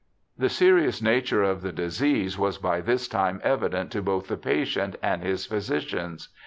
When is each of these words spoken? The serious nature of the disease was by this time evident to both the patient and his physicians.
The 0.35 0.49
serious 0.49 0.99
nature 0.99 1.43
of 1.43 1.61
the 1.61 1.71
disease 1.71 2.35
was 2.35 2.57
by 2.57 2.81
this 2.81 3.07
time 3.07 3.39
evident 3.43 3.91
to 3.91 4.01
both 4.01 4.29
the 4.29 4.35
patient 4.35 4.95
and 5.03 5.21
his 5.21 5.45
physicians. 5.45 6.29